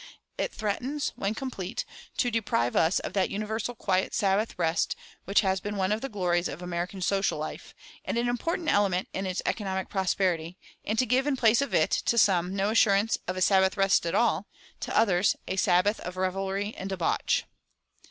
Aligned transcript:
It 0.35 0.51
threatens, 0.51 1.13
when 1.15 1.35
complete, 1.35 1.85
to 2.17 2.31
deprive 2.31 2.75
us 2.75 2.97
of 3.01 3.13
that 3.13 3.29
universal 3.29 3.75
quiet 3.75 4.15
Sabbath 4.15 4.57
rest 4.57 4.95
which 5.25 5.41
has 5.41 5.59
been 5.59 5.75
one 5.75 5.91
of 5.91 6.01
the 6.01 6.09
glories 6.09 6.47
of 6.47 6.59
American 6.59 7.03
social 7.03 7.37
life, 7.37 7.75
and 8.03 8.17
an 8.17 8.27
important 8.27 8.67
element 8.67 9.09
in 9.13 9.27
its 9.27 9.43
economic 9.45 9.89
prosperity, 9.89 10.57
and 10.83 10.97
to 10.97 11.05
give 11.05 11.27
in 11.27 11.35
place 11.37 11.61
of 11.61 11.75
it, 11.75 11.91
to 11.91 12.17
some, 12.17 12.55
no 12.55 12.71
assurance 12.71 13.19
of 13.27 13.37
a 13.37 13.43
Sabbath 13.43 13.77
rest 13.77 14.07
at 14.07 14.15
all, 14.15 14.47
to 14.79 14.97
others, 14.97 15.35
a 15.47 15.55
Sabbath 15.55 15.99
of 15.99 16.17
revelry 16.17 16.73
and 16.79 16.89
debauch. 16.89 17.43